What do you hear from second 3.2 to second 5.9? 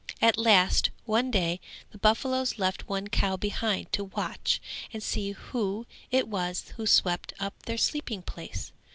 behind to watch and see who